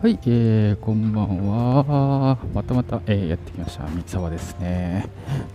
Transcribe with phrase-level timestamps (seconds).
[0.00, 2.38] はい、えー、こんばんは。
[2.54, 3.86] またまた、えー、やってきました。
[3.86, 5.06] 三沢ですね。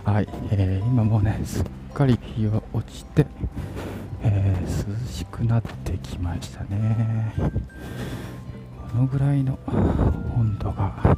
[0.04, 3.26] はい、えー、今もうね、すっかり日は落ちて、
[4.22, 7.34] えー、涼しくなってきましたね。
[8.92, 9.58] このぐらいの
[10.36, 11.16] 温度が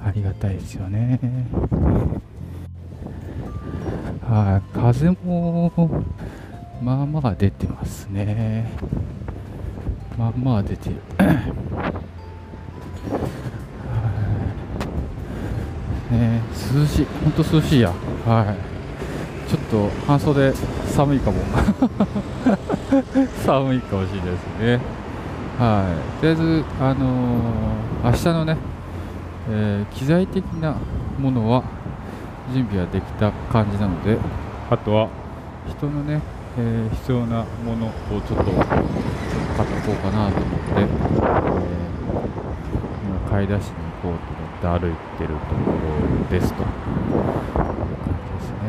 [0.00, 1.18] ありがたいですよね。
[4.22, 5.72] はい、風も
[6.80, 8.70] まあまあ出てますね。
[10.16, 11.02] まあまあ出てる。
[16.10, 16.42] ね、
[16.74, 17.92] 涼しい、本当涼しいや。
[18.26, 18.56] はい。
[19.50, 20.52] ちょっと半袖
[20.94, 21.38] 寒いかも。
[23.44, 24.80] 寒いかもしれないですね。
[25.58, 25.84] は
[26.18, 26.20] い。
[26.20, 28.56] とりあえず、あのー、明日のね、
[29.50, 30.74] えー、機材的な
[31.18, 31.62] ものは
[32.52, 34.18] 準備はできた感じなので、
[34.70, 35.08] あとは？
[35.68, 36.20] 人のね、
[36.58, 37.90] えー、必要なものを
[38.26, 38.52] ちょっと買って
[39.86, 40.86] こうかなと思って、え
[43.04, 44.18] 今買い出しに行こうと
[44.68, 46.66] って歩いてるところですという
[47.54, 47.74] 感
[48.26, 48.68] じですね。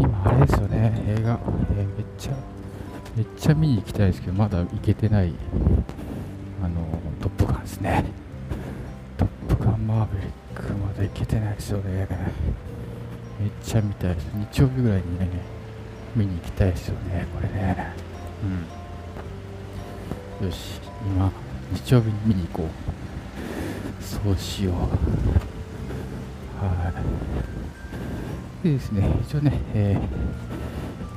[0.00, 1.38] 今あれですよね、映画、
[1.76, 2.32] えー、めっちゃ、
[3.16, 5.32] めっちゃ見に行きたいですけど、まだ行けてない、
[6.62, 6.74] あの、
[7.20, 8.04] トップガンですね。
[9.16, 12.06] トップガンマーヴェリックまだ行けてないですよね。
[13.40, 14.26] めっちゃ見たいです。
[14.52, 15.28] 日曜日ぐらいにね、
[16.14, 18.03] 見に行きたいですよね、これね。
[20.40, 20.46] うん。
[20.46, 20.80] よし
[21.16, 21.32] 今
[21.72, 22.68] 日曜日に見に行こう。
[24.02, 24.74] そうしよう。
[26.64, 26.92] は
[28.62, 28.66] い。
[28.68, 29.08] でですね。
[29.26, 29.98] 一応ね、え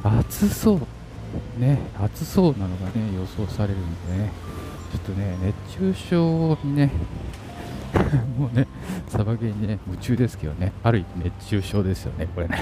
[0.03, 0.79] ー、暑そう。
[1.59, 4.31] ね暑そうなのがね予想されるんでね。
[4.91, 6.91] ちょっとね熱中症にね
[8.39, 8.65] もうね
[9.09, 10.71] サバゲーにね夢中ですけどね。
[10.83, 12.57] ある意味熱中症ですよねこれね。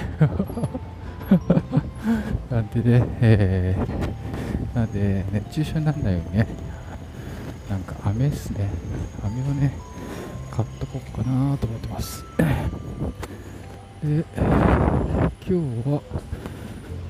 [2.52, 4.15] なんでね、えー、
[4.76, 6.48] なんで熱中症にならないようにね。
[7.70, 8.70] なんか飴っすね。
[9.24, 9.74] 飴をね
[10.52, 12.24] 買っとこうかなと思ってます。
[14.04, 14.24] で
[15.48, 15.54] 今日
[15.90, 16.02] は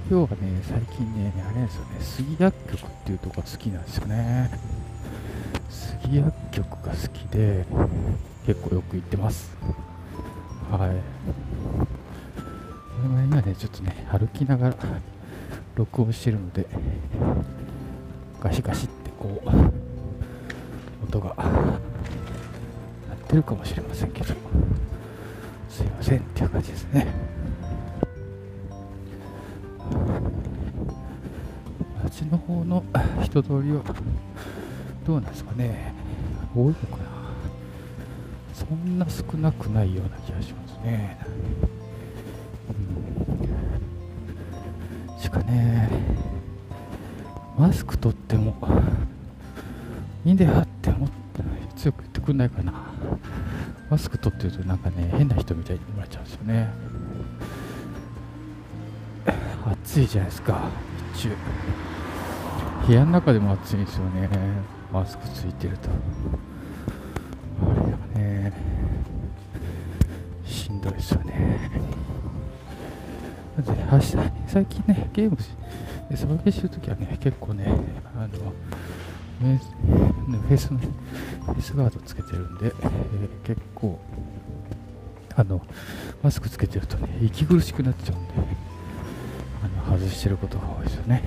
[0.10, 1.90] 今日はね最近ねあれですよね。
[2.00, 4.52] 杉薬局っていうとこが好きなんですよね。
[5.70, 7.66] 杉薬局が好きで
[8.46, 9.58] 結構よく行ってます。
[10.72, 10.92] はい。
[13.04, 14.76] 今ねちょっとね歩きながら
[15.76, 16.66] 録音してるので
[18.42, 19.50] ガシガシってこう
[21.04, 21.80] 音が鳴
[23.16, 24.34] ってるかもしれませんけど
[25.70, 27.08] すいませんっていう感じですね。
[32.04, 32.84] 街の方の
[33.24, 33.84] 人通りは
[35.06, 35.94] どうなんですかね。
[36.56, 37.16] 多いのかな。
[38.54, 41.18] そんな少なくないような気がしますね、
[45.20, 45.90] しかね。
[47.58, 48.54] マスク取っても
[50.26, 51.44] いいんだよって思った
[51.80, 52.74] 強く言ってくんないかな。
[53.90, 56.70] マスク取ってるとなんかね変な人みたいに言われちゃうんですよね。
[59.84, 60.70] 暑いじゃないですか
[61.14, 61.36] 日中。
[62.88, 64.30] 部屋の中でも暑いんですよね。
[64.92, 65.90] マスクついてると。
[67.62, 68.54] あれはね
[70.46, 71.85] しんどいですよね。
[73.58, 74.18] 明日
[74.48, 75.38] 最近ねゲーム
[76.18, 77.66] サバゲーしてるときはね結構ね
[78.16, 78.28] あの
[79.50, 79.60] ね
[80.30, 83.98] フェイスのフェイスガードつけてるんで、えー、結構
[85.38, 85.62] あの
[86.22, 88.34] マスクつけてるとね息苦しくなっちゃうんで
[89.64, 91.24] あの外してることが多いですよね。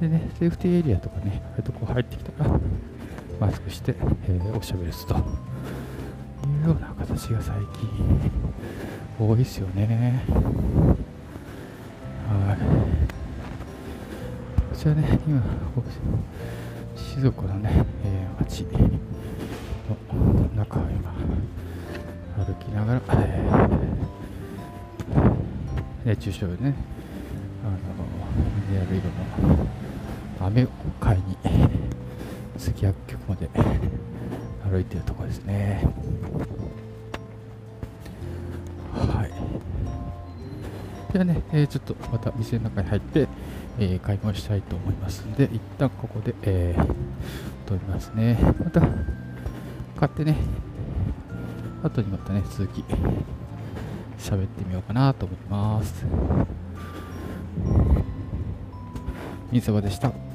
[0.00, 2.50] でねセーフティーエリアとかねああいうとこ入ってきたら
[3.40, 3.94] マスクして、
[4.28, 5.20] えー、おしゃべりするとい
[6.64, 8.30] うような形が最近
[9.18, 10.22] 多いですよね。
[12.28, 12.58] はい。
[14.70, 15.42] こちらね今
[16.94, 18.76] 静岡のね、えー、町の
[20.54, 21.14] 中を今
[22.44, 25.32] 歩きながら、えー、
[26.04, 26.74] 熱中症でね
[27.64, 27.76] あの
[28.68, 29.04] ミネラル色
[29.48, 30.68] の飴を
[31.00, 31.38] 買いに
[32.58, 33.48] 杉薬局まで
[34.70, 35.82] 歩いてるところですね。
[41.16, 43.26] ではね、えー、ちょっとまた店の中に入って
[43.78, 48.38] えー、買い物したいと思いますので、一旦ここで、えー、撮りますね。
[48.58, 50.36] また、買ってね、
[51.82, 52.82] 後にまたね、続き、
[54.18, 56.06] 喋ってみようかなと思います。
[59.52, 60.25] みそばでした。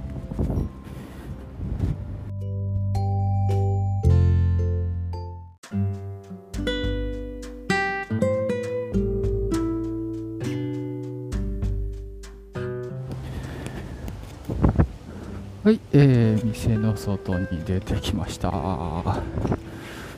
[15.94, 18.50] えー、店の外に出てきました。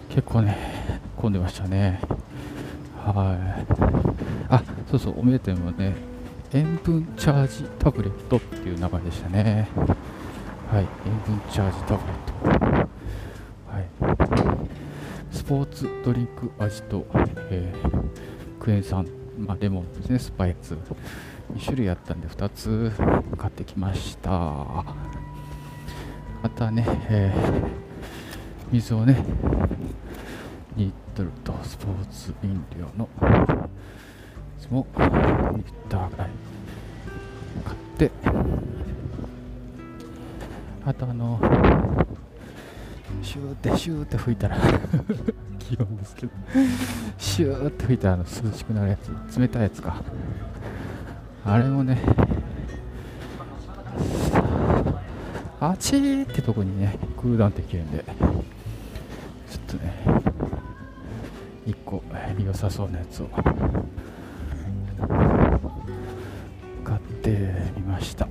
[0.09, 1.99] 結構ね混んでましたね。
[3.03, 3.73] はい。
[4.49, 5.95] あそうそうお目当てもね
[6.53, 9.67] 塩分チャージタブレットっていう名前でしたね。
[10.69, 12.89] はい塩分チャージタブレット。
[13.71, 13.87] はい。
[15.31, 17.07] スポーツドリンク味と、
[17.49, 19.07] えー、クエン酸、
[19.39, 20.75] まあ、レモンですねスパイス。
[21.55, 22.91] 2種類あったんで2つ
[23.37, 24.85] 買ってきました。
[26.43, 29.13] またね、えー、水をね
[30.75, 33.07] 2リットルとスポーツ飲料の
[34.69, 36.29] も2リッターぐらい
[37.63, 38.11] 買って
[40.85, 41.39] あとあの
[43.21, 44.57] シューってシューって吹いたら
[45.59, 46.31] 気温ですけど
[47.17, 48.97] シューって吹いたらあの涼しくなるや
[49.29, 49.95] つ冷たいやつか。
[51.45, 51.99] あれもね
[55.65, 60.03] あちーってとこにねクールダウンできるんでちょっとね
[61.65, 62.03] 1個
[62.37, 63.27] 良さそうなやつを
[66.83, 68.27] 買ってみました。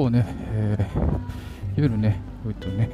[0.00, 0.24] 構ね、
[0.54, 2.88] えー、夜ねこういったね、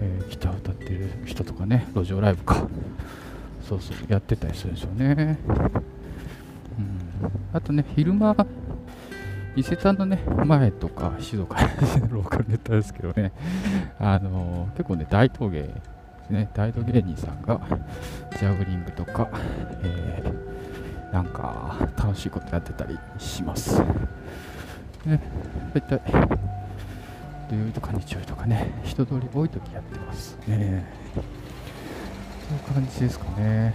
[0.00, 2.68] えー、ギターを歌ってる人とかね路上ライブか。
[3.68, 8.34] そうそうやってたりするんでしょうね、うん、あとね昼間
[9.54, 11.60] 伊勢丹のね、前とか、静岡
[12.08, 13.32] ローカルネタですけどね、
[13.98, 15.72] あのー、結構ね、大陶芸で
[16.24, 17.60] すね、大道芸人さんが、
[18.32, 19.28] ジャグリングとか、
[19.82, 23.82] えー、なんか、楽しいことやってたりします。
[25.06, 25.20] ね、
[25.74, 26.00] 大体、
[27.48, 30.84] 土曜日とか日曜日とかね、人通り多い時やってますね。
[31.14, 33.74] そういう感じですかね。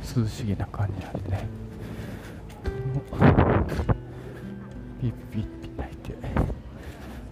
[0.00, 1.70] 結構涼しげな感じなんでね。
[5.00, 6.14] ピッピッピ泣いて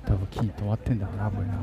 [0.07, 1.55] 多分木に止まってんだろうなこれな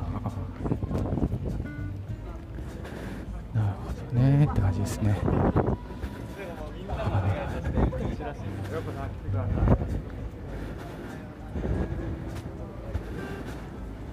[3.64, 5.18] なるほどねって感じですね
[8.16, 9.52] よく来てください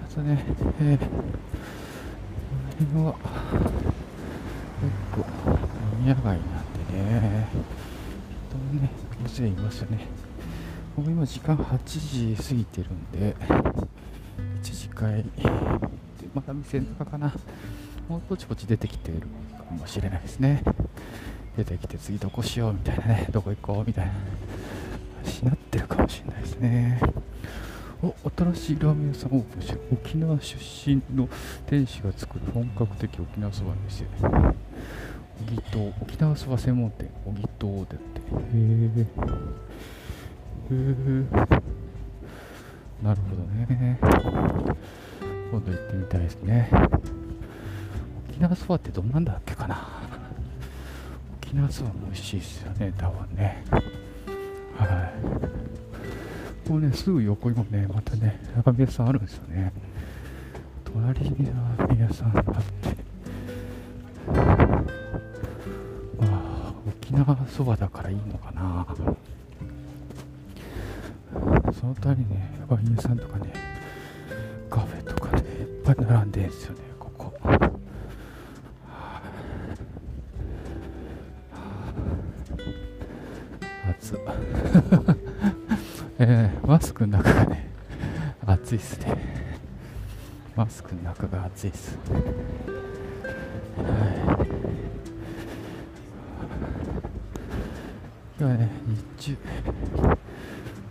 [0.03, 0.45] あとね
[0.81, 1.11] えー、この
[2.79, 3.15] 辺は
[4.81, 5.19] 結構
[5.51, 6.39] 飲み屋街なん
[6.91, 7.47] でね
[8.49, 8.89] 人もね
[9.23, 10.05] 大勢いますよね。
[10.97, 13.35] もう今時間8時過ぎてるんで
[14.61, 15.25] 1時会
[16.33, 17.33] まだ店の中かな。
[18.09, 19.21] もうポチポチ出てきてる
[19.57, 20.61] かもしれないですね。
[21.57, 24.11] 出てきて次どこしようみたいなねどこ行こうみたいな。
[25.23, 26.99] 話になってるかもしれないですね。
[28.01, 31.29] お新しいラーメン屋さんオープンして沖縄出身の
[31.65, 34.05] 店主が作る本格的沖縄そばの店。
[34.13, 38.19] 小木島沖縄そば専門店小木島でって。
[38.19, 38.23] へ
[40.71, 40.77] え
[43.01, 43.97] なるほどね。
[45.51, 46.69] 今度行ってみたいですね。
[48.29, 49.87] 沖縄そばってどんなんだっけかな。
[51.53, 53.63] 沖縄そばも美味しいですよね多分ね。
[54.75, 55.11] は
[56.65, 56.67] い。
[56.67, 59.71] こうねすぐ横にもねまたねラーメン屋さんあるんですよね。
[60.83, 62.97] 隣にラーメン屋さんがあって。
[66.19, 68.87] まあ沖縄そばだからいいのかな。
[71.71, 73.53] その他にねワイン屋さんとかね
[74.71, 76.79] カフェとかで、ね、いっぱい並んでるんですよね。
[86.17, 87.69] えー、マスクの中がね
[88.45, 89.15] 暑いっすね。
[90.55, 91.95] マスクの中が暑いっす。
[92.07, 92.23] はい。
[98.39, 98.71] 今日はね
[99.17, 99.37] 日中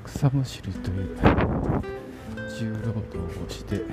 [0.04, 1.16] 草むしりという
[2.56, 3.84] 重労働をしてで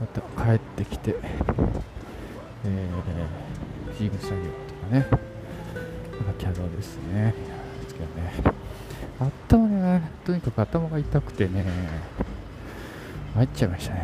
[0.00, 1.16] また帰ってきて、
[2.64, 5.31] えー、ジグ作業とかね。
[6.32, 7.34] またキャドですね。
[7.82, 8.56] ですけどね。
[9.20, 11.64] 頭ねとにかく頭が痛くてね。
[13.34, 14.00] 参っちゃいましたね。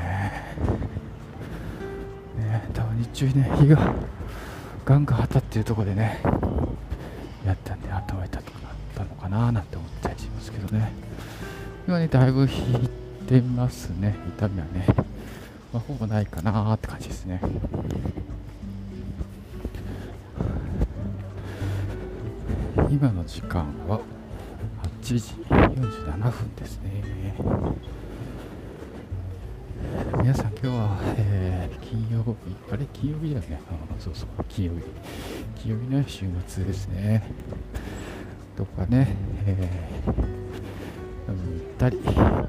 [2.39, 3.95] ね多分日中ね日が
[4.85, 6.21] ガンガン当たってるとこでね
[7.45, 10.93] やったんで頭痛とかったのかななんて思ったりしますけどね。
[11.87, 12.89] 今ねだいぶ引い
[13.27, 14.15] てますね。
[14.37, 14.87] 痛みはね、
[15.73, 17.41] まあ、ほぼないかなーって感じですね。
[22.91, 24.01] 今の時間は
[25.03, 27.35] 8時47分ですね。
[30.23, 32.35] 皆さん今日は、えー、金曜日
[32.73, 32.87] あれ？
[32.93, 33.61] 金曜日だよね。
[33.71, 34.83] あそうそう金曜日。
[35.63, 37.31] 金曜日の週末ですね。
[38.57, 39.15] とかね、
[39.45, 42.01] えー、飲みに行ったり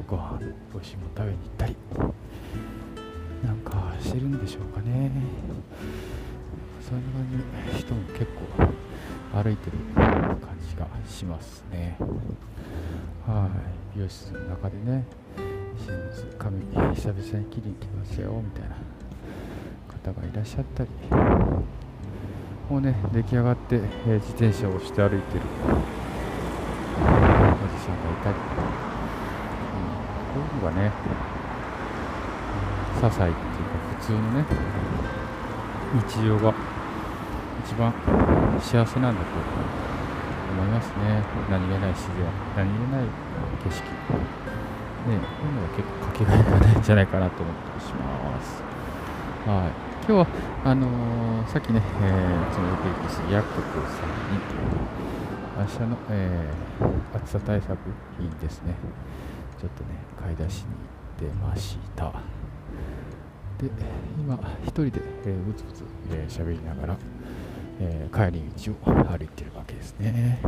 [0.08, 0.40] ご飯
[0.74, 1.76] 美味しいもの食べに行ったり
[3.46, 5.12] なんかしてるんでしょうかね。
[6.82, 7.28] そんな感
[7.74, 7.80] じ。
[7.80, 8.26] 人も結
[8.58, 8.89] 構
[9.34, 11.98] 歩いてる感じがしますね。
[13.28, 13.48] は
[13.94, 13.96] い。
[13.96, 15.06] 美容室の中でね
[16.38, 18.76] 髪久々に切りに来ますよみたいな
[20.12, 20.90] 方がいらっしゃったり。
[22.70, 28.44] もうね出来上がって、え、自転車を押して歩いてるおじさんがいたり、うん、
[30.34, 30.92] こういうのがね
[33.00, 33.40] 些細っていうか
[34.00, 34.46] 普通のね
[36.08, 36.54] 日常が
[38.62, 39.28] 幸せなんだと
[40.54, 41.24] 思いますね。
[41.50, 42.26] 何気ない自然
[42.56, 43.06] 何気ない
[43.64, 43.84] 景色。
[45.08, 48.62] ねこういうのが結構かけがえがないんじゃないかなと思ったりします。
[49.48, 49.72] はい。
[50.08, 50.28] 今日は
[50.66, 54.40] あのー、さっきね、えー、その横行き杉薬局さんに
[55.60, 57.78] 明日の、えー、暑さ対策
[58.18, 58.74] 品ですね。
[59.60, 59.90] ちょっとね
[60.20, 60.68] 買い出しに
[61.26, 62.12] 行ってました。
[63.60, 63.70] で
[64.18, 66.98] 今一人で、えー、ぶつぶつ喋、えー、りながら
[67.80, 70.40] えー、帰り道を歩いてるわけですね。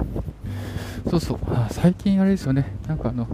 [1.10, 3.28] そうそう、あ最近あれですよね、なんかあの、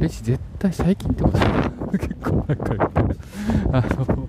[0.00, 1.38] レジ絶対最近ってこと
[1.98, 2.90] 結構なんか、
[3.72, 4.28] あの、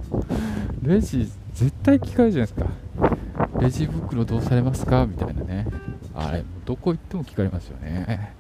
[0.84, 2.68] レジ絶対聞かれるじゃないですか。
[3.60, 5.06] レジ袋どうされますか？
[5.06, 5.66] みたいなね。
[6.16, 8.34] あれ、どこ行っても聞かれますよね。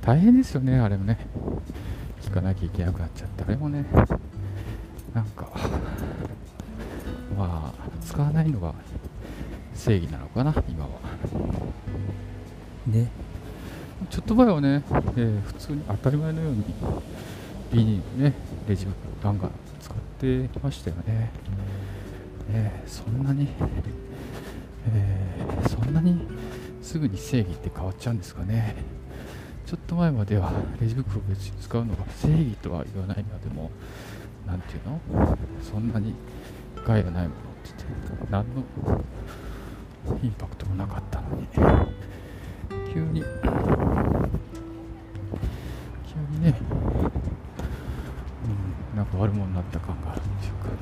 [0.00, 1.18] 大変ですよね、あれもね。
[2.22, 3.84] 聞かなきゃいけなくなっちゃって、あれもね、
[5.14, 5.48] なんか、
[7.38, 8.74] まあ、使わないのが
[9.84, 10.90] 正義なのかな今は。
[12.86, 13.08] ね。
[14.10, 14.84] ちょっと前はね、
[15.16, 16.64] えー、普通に当たり前のように
[17.72, 18.34] ビニールね
[18.68, 21.32] レジ袋ガンガン使ってましたよね。
[22.52, 23.48] ねそんなに、
[24.86, 26.28] えー、そんなに
[26.80, 28.76] すぐに正義って変わっちゃうんですかね。
[29.66, 33.72] ちょっと前まではレジ袋を別に使うのが正義とは言わないのでも
[34.46, 35.00] 何ていうの？
[35.60, 36.14] そんなに
[36.86, 37.74] 害がないものって
[38.06, 38.62] 言って何の
[40.22, 41.46] インパクトもなかったのに。
[42.92, 43.22] 急に。
[46.06, 46.54] 急にね、
[48.92, 50.72] うん、なんか悪者になった感があるんでしょうか。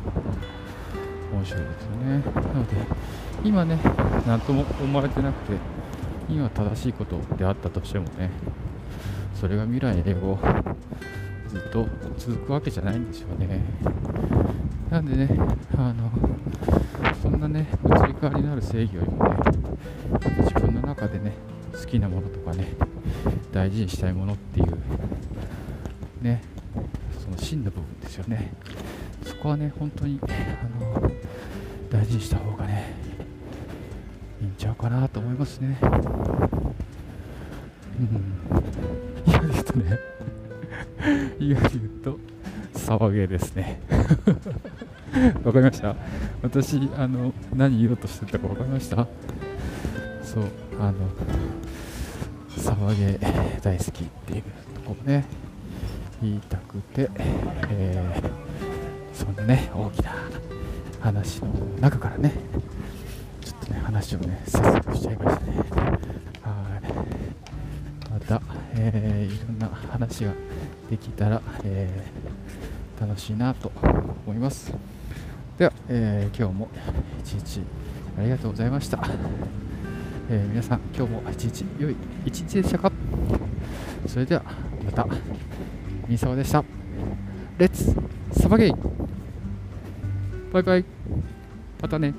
[1.32, 2.08] 面白いですよね。
[2.08, 2.18] な
[2.58, 2.76] ので
[3.44, 3.78] 今ね
[4.26, 5.58] 何とも思われてなくて
[6.28, 8.30] 今正しいことであったとしてもね
[9.34, 10.38] それが未来英語
[11.48, 11.86] ずっと
[12.18, 13.60] 続くわけじゃないんですよね。
[14.90, 15.28] なんでね
[15.76, 16.10] あの
[17.22, 19.36] そんなね移り変わりのある正義よりもね
[20.38, 21.32] 自分の中でね
[21.72, 22.68] 好きなものとかね
[23.52, 24.66] 大事にしたいものっていう
[26.22, 26.42] ね
[27.24, 28.52] その真の部分ですよね。
[29.24, 30.26] そこはね本当にあ
[31.02, 31.10] の
[31.88, 32.92] 大事にした方がね
[34.40, 35.78] いいんちゃうかなと思いますね。
[35.82, 35.86] う
[38.02, 38.24] ん。
[39.26, 39.98] 今言うとね
[41.38, 41.70] 今言う
[42.02, 42.18] と
[42.74, 43.80] 騒げですね。
[45.44, 45.96] わかりました。
[46.42, 49.06] 私あの何言おうとしてたか分かりました？
[50.22, 50.44] そう
[50.80, 50.94] あの
[52.56, 53.18] 騒げ
[53.62, 54.42] 大好きっていう
[54.84, 55.24] とこね。
[56.22, 60.12] 言いたくて、えー、そのね大きな
[61.00, 61.48] 話の
[61.80, 62.30] 中からね
[63.40, 65.56] ちょっとね話をね早速しちゃいましたね。
[66.42, 68.10] はい。
[68.12, 68.42] また、
[68.74, 70.32] えー、いろんな話が
[70.90, 72.69] できたら、えー、
[73.00, 73.72] 楽しいなと
[74.26, 74.72] 思います。
[75.58, 76.68] では、えー、今日も
[77.20, 77.62] 一日
[78.18, 79.02] ありがとうございました、
[80.28, 82.92] えー、皆さん今日も一日良い一日でしたか？
[84.06, 84.42] それでは
[84.84, 85.06] また
[86.08, 86.62] みさわでした。
[87.58, 87.96] レッツ
[88.32, 88.72] サバゲイ。
[90.52, 90.84] バイバイ。
[91.80, 92.12] またね。